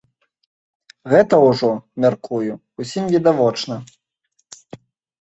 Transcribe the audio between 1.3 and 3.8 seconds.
ўжо, мяркую, усім відавочна.